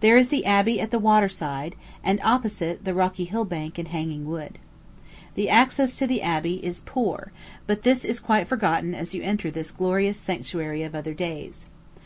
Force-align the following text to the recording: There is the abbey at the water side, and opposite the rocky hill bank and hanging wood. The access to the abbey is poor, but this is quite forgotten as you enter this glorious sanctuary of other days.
There 0.00 0.16
is 0.16 0.30
the 0.30 0.46
abbey 0.46 0.80
at 0.80 0.92
the 0.92 0.98
water 0.98 1.28
side, 1.28 1.74
and 2.02 2.20
opposite 2.24 2.86
the 2.86 2.94
rocky 2.94 3.26
hill 3.26 3.44
bank 3.44 3.76
and 3.76 3.88
hanging 3.88 4.24
wood. 4.26 4.58
The 5.34 5.50
access 5.50 5.94
to 5.98 6.06
the 6.06 6.22
abbey 6.22 6.64
is 6.64 6.80
poor, 6.86 7.32
but 7.66 7.82
this 7.82 8.02
is 8.02 8.18
quite 8.18 8.48
forgotten 8.48 8.94
as 8.94 9.12
you 9.12 9.22
enter 9.22 9.50
this 9.50 9.70
glorious 9.70 10.16
sanctuary 10.16 10.84
of 10.84 10.94
other 10.94 11.12
days. 11.12 11.66